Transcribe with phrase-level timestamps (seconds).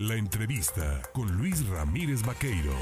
[0.00, 2.72] La entrevista con Luis Ramírez Vaqueiro.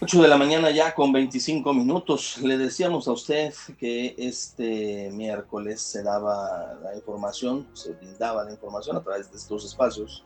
[0.00, 2.38] 8 de la mañana ya con 25 minutos.
[2.40, 8.96] Le decíamos a usted que este miércoles se daba la información, se brindaba la información
[8.96, 10.24] a través de estos espacios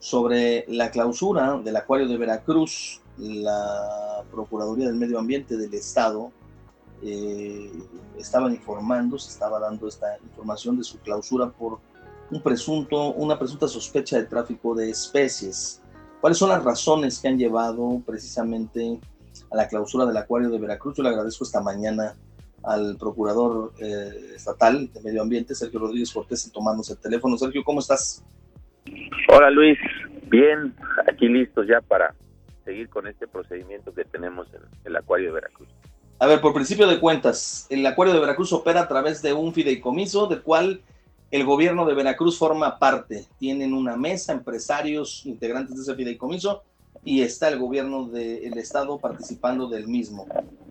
[0.00, 3.00] sobre la clausura del acuario de Veracruz.
[3.18, 6.32] La Procuraduría del Medio Ambiente del Estado
[7.00, 7.70] eh,
[8.18, 11.78] estaban informando, se estaba dando esta información de su clausura por
[12.30, 15.82] un presunto, una presunta sospecha de tráfico de especies.
[16.20, 18.98] ¿Cuáles son las razones que han llevado precisamente
[19.50, 20.96] a la clausura del acuario de Veracruz?
[20.96, 22.14] Yo le agradezco esta mañana
[22.64, 27.36] al procurador eh, estatal de Medio Ambiente, Sergio Rodríguez Cortés, tomándose el teléfono.
[27.38, 28.24] Sergio, ¿cómo estás?
[29.28, 29.78] Hola Luis,
[30.28, 30.74] bien,
[31.08, 32.14] aquí listos ya para
[32.64, 35.68] seguir con este procedimiento que tenemos en el acuario de Veracruz.
[36.18, 39.52] A ver, por principio de cuentas, el acuario de Veracruz opera a través de un
[39.52, 40.80] fideicomiso del cual
[41.30, 43.26] el gobierno de Veracruz forma parte.
[43.38, 46.62] Tienen una mesa, empresarios, integrantes de ese fideicomiso
[47.04, 50.26] y está el gobierno del estado participando del mismo.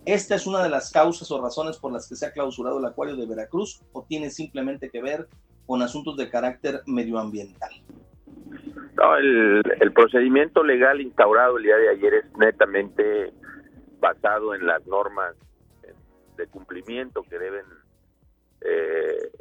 [0.05, 2.85] ¿Esta es una de las causas o razones por las que se ha clausurado el
[2.85, 5.27] acuario de Veracruz o tiene simplemente que ver
[5.65, 7.71] con asuntos de carácter medioambiental?
[8.95, 13.33] No, el, el procedimiento legal instaurado el día de ayer es netamente
[13.99, 15.35] basado en las normas
[16.37, 17.65] de cumplimiento que deben
[18.65, 19.31] eh,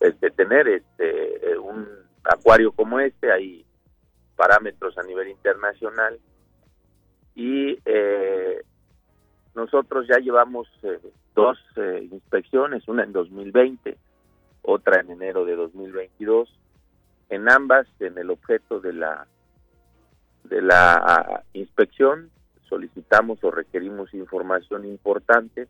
[0.00, 1.86] este, tener este eh, un
[2.24, 3.64] acuario como este hay
[4.36, 6.18] parámetros a nivel internacional
[7.34, 8.62] y eh,
[9.54, 10.98] nosotros ya llevamos eh,
[11.34, 11.58] dos
[12.10, 13.96] inspecciones una en 2020
[14.62, 16.48] otra en enero de 2022
[17.30, 19.26] en ambas en el objeto de la
[20.44, 22.30] de la inspección
[22.68, 25.68] solicitamos o requerimos información importante.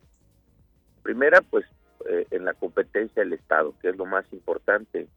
[1.03, 1.65] Primera, pues
[2.09, 5.09] eh, en la competencia del Estado, que es lo más importante,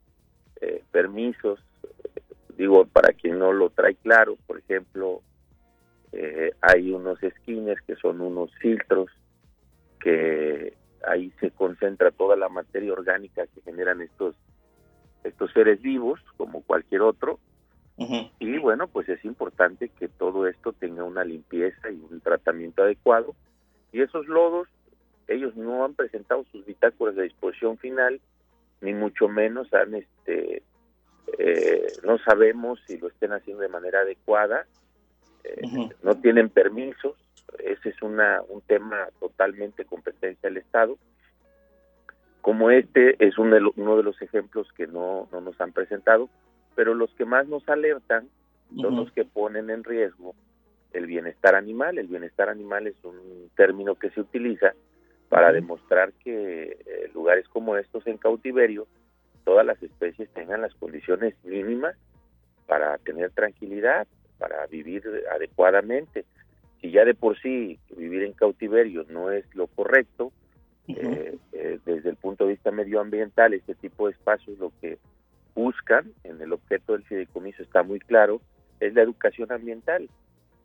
[0.60, 2.22] eh, permisos, eh,
[2.58, 5.22] digo, para quien no lo trae claro, por ejemplo,
[6.62, 9.10] hay unos skinners que son unos filtros
[10.02, 10.74] que
[11.08, 14.36] ahí se concentra toda la materia orgánica que generan estos
[15.24, 17.40] estos seres vivos como cualquier otro.
[18.40, 23.36] Y bueno, pues es importante que todo esto tenga una limpieza y un tratamiento adecuado.
[23.92, 24.68] Y esos lodos,
[25.28, 28.20] ellos no han presentado sus bitácoras de disposición final,
[28.82, 30.64] ni mucho menos han, este,
[31.38, 34.66] eh, no sabemos si lo estén haciendo de manera adecuada,
[35.44, 35.62] eh,
[36.04, 37.16] no tienen permisos,
[37.60, 40.98] ese es una, un tema totalmente competencia del Estado.
[42.42, 46.30] Como este es uno de, uno de los ejemplos que no, no nos han presentado,
[46.76, 48.30] pero los que más nos alertan
[48.80, 50.34] son los que ponen en riesgo
[50.94, 51.98] el bienestar animal.
[51.98, 54.74] El bienestar animal es un término que se utiliza
[55.32, 58.86] para demostrar que eh, lugares como estos en cautiverio,
[59.46, 61.96] todas las especies tengan las condiciones mínimas
[62.68, 65.02] para tener tranquilidad, para vivir
[65.34, 66.26] adecuadamente.
[66.82, 70.34] Si ya de por sí vivir en cautiverio no es lo correcto,
[70.90, 74.98] eh, eh, desde el punto de vista medioambiental, este tipo de espacios lo que
[75.56, 78.42] buscan, en el objeto del fideicomiso está muy claro,
[78.82, 80.10] es la educación ambiental.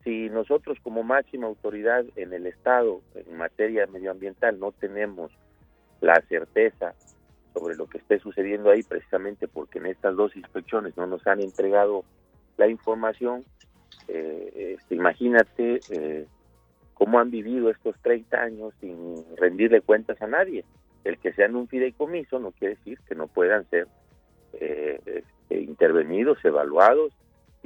[0.07, 5.33] Si nosotros como máxima autoridad en el Estado en materia medioambiental no tenemos
[6.01, 6.95] la certeza
[7.53, 11.41] sobre lo que esté sucediendo ahí, precisamente porque en estas dos inspecciones no nos han
[11.41, 12.05] entregado
[12.57, 13.45] la información,
[14.07, 16.29] eh, este, imagínate eh,
[16.95, 20.65] cómo han vivido estos 30 años sin rendirle cuentas a nadie.
[21.03, 23.89] El que sean un fideicomiso no quiere decir que no puedan ser
[24.53, 27.13] eh, este, intervenidos, evaluados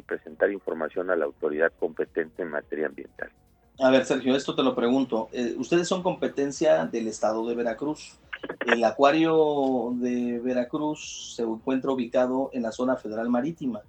[0.00, 3.30] y presentar información a la autoridad competente en materia ambiental.
[3.78, 5.28] A ver, Sergio, esto te lo pregunto.
[5.32, 8.18] Eh, ustedes son competencia del estado de Veracruz.
[8.66, 13.80] El acuario de Veracruz se encuentra ubicado en la zona federal marítima.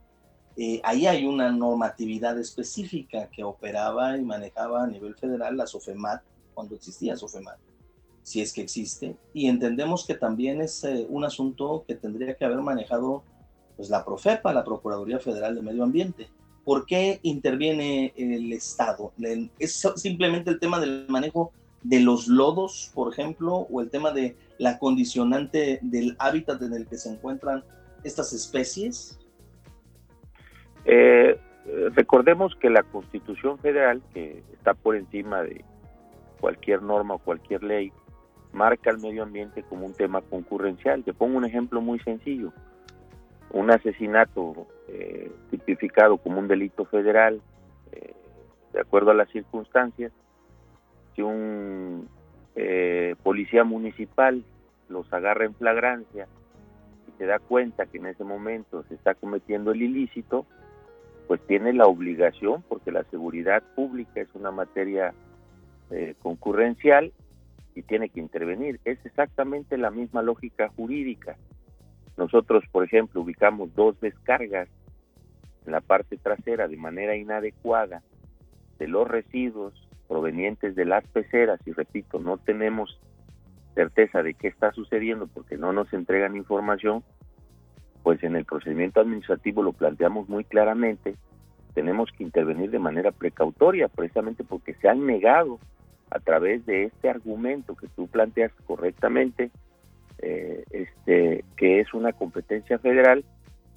[0.55, 6.22] Eh, ahí hay una normatividad específica que operaba y manejaba a nivel federal la SOFEMAT,
[6.53, 7.57] cuando existía SOFEMAT
[8.23, 12.45] si es que existe, y entendemos que también es eh, un asunto que tendría que
[12.45, 13.23] haber manejado
[13.81, 16.28] pues, la Profepa, la Procuraduría Federal de Medio Ambiente.
[16.64, 19.11] ¿Por qué interviene el Estado?
[19.58, 21.52] ¿Es simplemente el tema del manejo
[21.82, 26.85] de los lodos, por ejemplo, o el tema de la condicionante del hábitat en el
[26.85, 27.64] que se encuentran
[28.03, 29.20] estas especies?
[30.85, 31.40] Eh,
[31.96, 35.66] recordemos que la Constitución Federal, que está por encima de
[36.40, 37.91] cualquier norma o cualquier ley,
[38.53, 41.03] marca el medio ambiente como un tema concurrencial.
[41.03, 42.53] Te pongo un ejemplo muy sencillo.
[43.53, 47.42] Un asesinato eh, tipificado como un delito federal,
[47.92, 48.14] eh,
[48.74, 50.12] de acuerdo a las circunstancias,
[51.16, 52.08] si un
[52.56, 54.44] eh, policía municipal
[54.90, 56.28] los agarra en flagrancia
[57.06, 60.46] si se da cuenta que en ese momento se está cometiendo el ilícito,
[61.28, 65.14] pues tiene la obligación, porque la seguridad pública es una materia
[65.90, 67.14] eh, concurrencial
[67.74, 68.80] y tiene que intervenir.
[68.84, 71.38] Es exactamente la misma lógica jurídica.
[72.31, 74.69] Nosotros, por ejemplo, ubicamos dos descargas
[75.66, 78.03] en la parte trasera de manera inadecuada
[78.79, 79.73] de los residuos
[80.07, 83.01] provenientes de las peceras y repito, no tenemos
[83.75, 87.03] certeza de qué está sucediendo porque no nos entregan información,
[88.01, 91.16] pues en el procedimiento administrativo lo planteamos muy claramente,
[91.73, 95.59] tenemos que intervenir de manera precautoria, precisamente porque se han negado
[96.09, 99.51] a través de este argumento que tú planteas correctamente,
[100.22, 103.23] eh, este, que es una competencia federal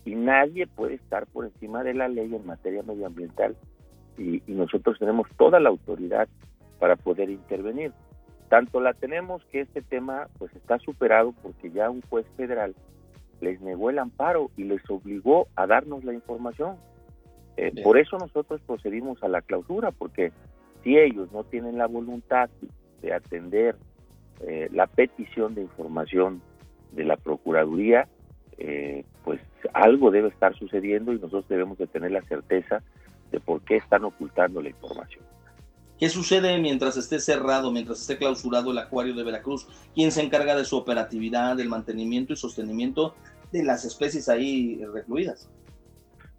[0.04, 3.56] y nadie puede estar por encima de la ley en materia medioambiental
[4.18, 6.28] y, y nosotros tenemos toda la autoridad
[6.78, 7.92] para poder intervenir.
[8.48, 12.74] Tanto la tenemos que este tema pues está superado porque ya un juez federal
[13.40, 16.76] les negó el amparo y les obligó a darnos la información.
[17.56, 20.32] Eh, por eso nosotros procedimos a la clausura, porque
[20.82, 22.50] si ellos no tienen la voluntad
[23.00, 23.76] de atender
[24.40, 26.42] eh, la petición de información
[26.92, 28.08] de la Procuraduría,
[28.58, 29.40] eh, pues
[29.72, 32.82] algo debe estar sucediendo y nosotros debemos de tener la certeza
[33.30, 35.24] de por qué están ocultando la información.
[35.98, 39.66] ¿Qué sucede mientras esté cerrado, mientras esté clausurado el acuario de Veracruz?
[39.94, 43.14] ¿Quién se encarga de su operatividad, del mantenimiento y sostenimiento
[43.52, 45.48] de las especies ahí recluidas?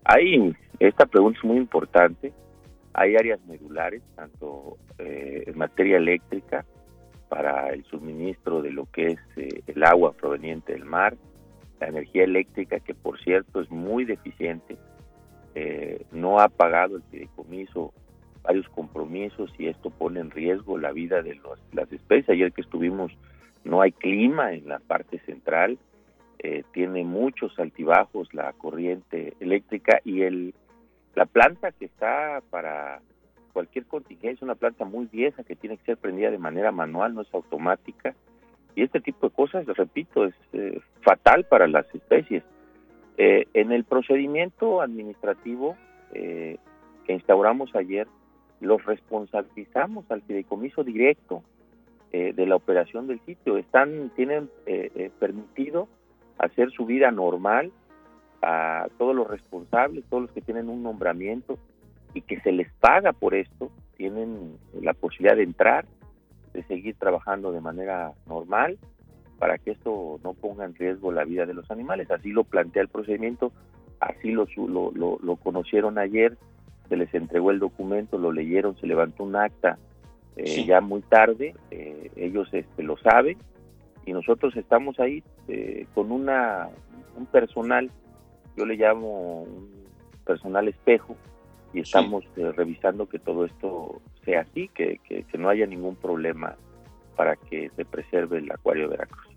[0.03, 2.33] Ahí, esta pregunta es muy importante.
[2.93, 6.65] Hay áreas medulares, tanto eh, en materia eléctrica,
[7.29, 11.15] para el suministro de lo que es eh, el agua proveniente del mar,
[11.79, 14.77] la energía eléctrica, que por cierto es muy deficiente,
[15.55, 17.93] eh, no ha pagado el fideicomiso
[18.43, 21.39] varios compromisos y esto pone en riesgo la vida de
[21.73, 22.29] las especies.
[22.29, 23.11] Ayer que estuvimos
[23.63, 25.79] no hay clima en la parte central,
[26.39, 30.53] eh, tiene muchos altibajos la corriente eléctrica y el
[31.15, 32.99] la planta que está para
[33.55, 37.21] cualquier contingencia, una planta muy vieja que tiene que ser prendida de manera manual, no
[37.21, 38.13] es automática.
[38.75, 42.43] Y este tipo de cosas, repito, es eh, fatal para las especies.
[43.17, 45.77] Eh, en el procedimiento administrativo
[46.11, 48.07] que instauramos ayer,
[48.61, 51.43] los responsabilizamos al fideicomiso directo
[52.17, 53.57] eh, de la operación del sitio.
[53.57, 55.89] Están, tienen eh, eh, permitido
[56.37, 57.73] hacer su vida normal
[58.41, 61.57] a todos los responsables, todos los que tienen un nombramiento
[62.15, 65.85] y que se les paga por esto, tienen la posibilidad de entrar,
[66.53, 68.79] de seguir trabajando de manera normal
[69.37, 72.09] para que esto no ponga en riesgo la vida de los animales.
[72.09, 73.51] Así lo plantea el procedimiento,
[73.99, 76.35] así lo, lo, lo conocieron ayer
[76.89, 79.77] se les entregó el documento, lo leyeron, se levantó un acta
[80.35, 83.37] eh, ya muy tarde, eh, ellos este, lo saben
[84.05, 86.69] y nosotros estamos ahí eh, con una
[87.15, 87.89] un personal,
[88.57, 89.69] yo le llamo un
[90.25, 91.15] personal espejo
[91.75, 96.55] y estamos revisando que todo esto sea así, que, que, no haya ningún problema
[97.15, 99.27] para que se preserve el acuario de Veracruz.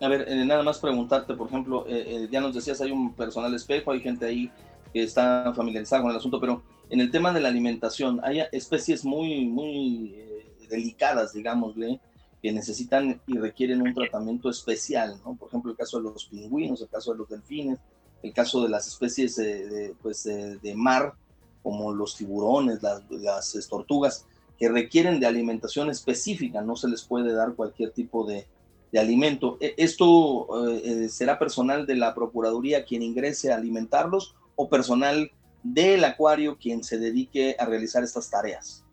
[0.00, 1.84] A ver, nada más preguntarte, por ejemplo,
[2.30, 4.50] ya nos decías, hay un personal espejo, hay gente ahí
[4.92, 9.04] que está familiarizada con el asunto, pero en el tema de la alimentación, hay especies
[9.04, 12.00] muy, muy eh, delicadas, digámosle,
[12.42, 15.36] que necesitan y requieren un tratamiento especial, ¿no?
[15.36, 17.78] Por ejemplo, el caso de los pingüinos, el caso de los delfines,
[18.22, 21.14] el caso de las especies de, pues, de mar,
[21.62, 24.26] como los tiburones, las, las, tortugas,
[24.58, 28.46] que requieren de alimentación específica, no se les puede dar cualquier tipo de,
[28.92, 29.56] de alimento.
[29.60, 35.30] ¿E, ¿Esto eh, será personal de la Procuraduría quien ingrese a alimentarlos o personal
[35.62, 38.84] del acuario quien se dedique a realizar estas tareas?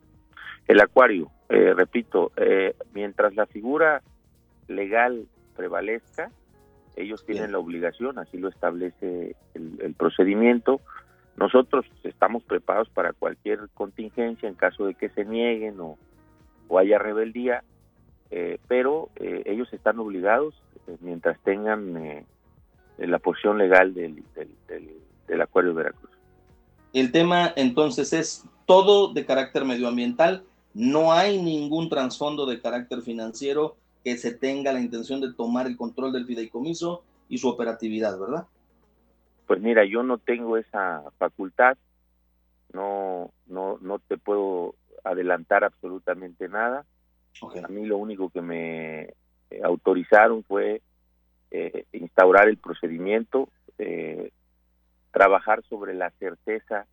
[0.67, 4.01] El acuario, eh, repito, eh, mientras la figura
[4.67, 6.29] legal prevalezca,
[6.97, 10.81] ellos tienen la obligación, así lo establece el, procedimiento.
[11.37, 15.97] Nosotros estamos preparados para cualquier contingencia en caso de que se nieguen o,
[16.77, 17.63] haya rebeldía,
[18.29, 20.53] eh, pero ellos están obligados,
[20.99, 22.25] mientras tengan
[22.97, 24.23] la posición legal del,
[25.27, 26.11] del Acuario de Veracruz.
[26.93, 33.75] El tema entonces es todo de carácter medioambiental, no hay ningún trasfondo de carácter financiero
[34.03, 38.45] que se tenga la intención de tomar el control del fideicomiso y su operatividad, ¿verdad?
[39.47, 41.77] Pues mira, yo no tengo esa facultad,
[42.73, 46.85] no, no, no te puedo adelantar absolutamente nada.
[47.63, 49.13] A mí lo único que me
[49.63, 50.81] autorizaron fue
[51.51, 54.31] eh, instaurar el procedimiento, eh,
[55.11, 56.85] trabajar sobre la certeza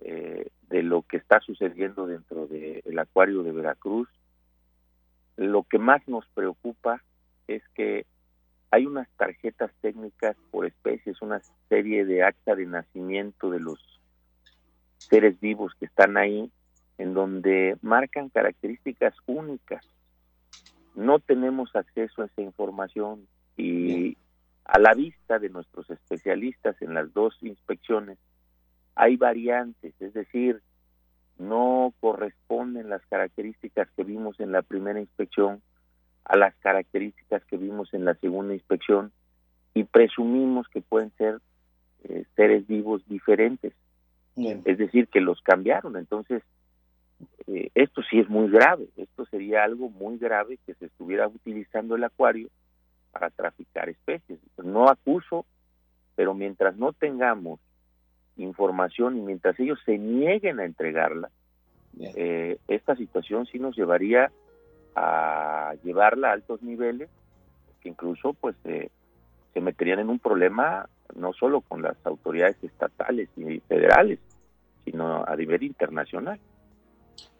[0.00, 4.08] eh, de lo que está sucediendo dentro del acuario de Veracruz.
[5.36, 7.02] Lo que más nos preocupa
[7.46, 8.04] es que
[8.70, 13.78] hay unas tarjetas técnicas por especies, una serie de acta de nacimiento de los
[14.98, 16.50] seres vivos que están ahí,
[16.98, 19.84] en donde marcan características únicas.
[20.94, 24.16] No tenemos acceso a esa información y
[24.64, 28.18] a la vista de nuestros especialistas en las dos inspecciones
[28.98, 30.60] hay variantes, es decir,
[31.38, 35.62] no corresponden las características que vimos en la primera inspección
[36.28, 39.10] a las características que vimos en la segunda inspección
[39.74, 41.38] y presumimos que pueden ser
[42.04, 43.72] eh, seres vivos diferentes.
[44.36, 45.96] Es decir, que los cambiaron.
[45.96, 46.44] Entonces,
[47.48, 48.86] eh, esto sí es muy grave.
[48.96, 52.48] Esto sería algo muy grave que se estuviera utilizando el acuario
[53.10, 54.38] para traficar especies.
[54.62, 55.44] No acuso,
[56.14, 57.58] pero mientras no tengamos
[58.36, 61.30] información y mientras ellos se nieguen a entregarla,
[61.98, 64.30] eh, esta situación sí nos llevaría
[64.98, 67.08] a llevarla a altos niveles,
[67.80, 73.60] que incluso pues se meterían en un problema no solo con las autoridades estatales y
[73.60, 74.18] federales,
[74.84, 76.38] sino a nivel internacional.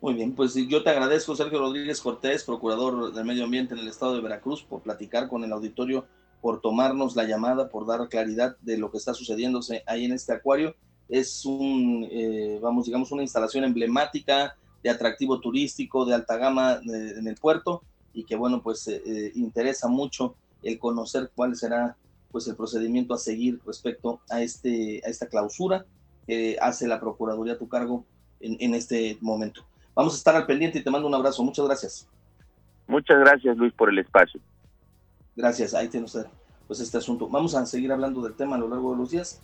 [0.00, 3.88] Muy bien, pues yo te agradezco, Sergio Rodríguez Cortés, procurador del medio ambiente en el
[3.88, 6.06] estado de Veracruz, por platicar con el auditorio,
[6.40, 10.32] por tomarnos la llamada, por dar claridad de lo que está sucediéndose ahí en este
[10.32, 10.74] acuario.
[11.08, 14.56] Es un, eh, vamos, digamos, una instalación emblemática
[14.88, 17.82] de atractivo turístico de alta gama en el puerto
[18.14, 21.96] y que, bueno, pues eh, eh, interesa mucho el conocer cuál será
[22.30, 25.84] pues el procedimiento a seguir respecto a, este, a esta clausura
[26.26, 28.04] que hace la Procuraduría a tu cargo
[28.40, 29.64] en, en este momento.
[29.94, 31.42] Vamos a estar al pendiente y te mando un abrazo.
[31.42, 32.08] Muchas gracias.
[32.86, 34.40] Muchas gracias, Luis, por el espacio.
[35.36, 35.74] Gracias.
[35.74, 36.26] Ahí tiene usted
[36.66, 37.28] pues este asunto.
[37.28, 39.42] Vamos a seguir hablando del tema a lo largo de los días.